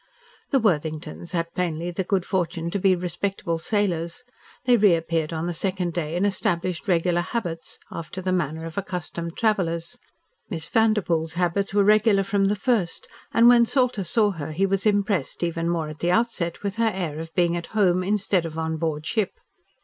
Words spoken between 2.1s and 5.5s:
fortune to be respectable sailors. They reappeared on